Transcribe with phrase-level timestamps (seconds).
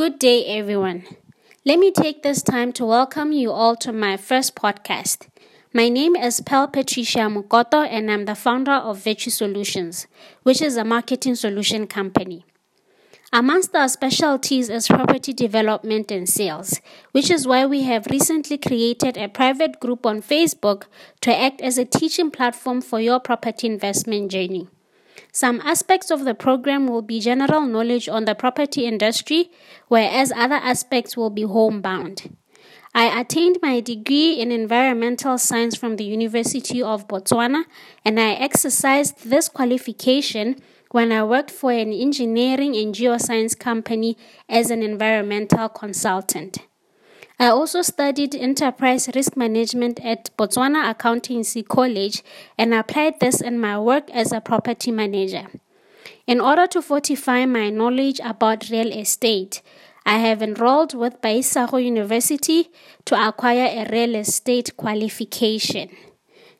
[0.00, 1.04] Good day, everyone.
[1.66, 5.28] Let me take this time to welcome you all to my first podcast.
[5.74, 10.06] My name is Pearl Patricia Mokoto, and I'm the founder of Virtue Solutions,
[10.42, 12.46] which is a marketing solution company.
[13.30, 16.80] Amongst our specialties is property development and sales,
[17.12, 20.84] which is why we have recently created a private group on Facebook
[21.20, 24.70] to act as a teaching platform for your property investment journey.
[25.32, 29.50] Some aspects of the program will be general knowledge on the property industry,
[29.88, 32.36] whereas other aspects will be homebound.
[32.92, 37.64] I attained my degree in environmental science from the University of Botswana,
[38.04, 40.60] and I exercised this qualification
[40.90, 46.58] when I worked for an engineering and geoscience company as an environmental consultant.
[47.40, 52.22] I also studied enterprise risk management at Botswana Accountancy College
[52.58, 55.46] and applied this in my work as a property manager.
[56.26, 59.62] In order to fortify my knowledge about real estate,
[60.04, 62.68] I have enrolled with BA ISAGO University
[63.06, 65.88] to acquire a real estate qualification.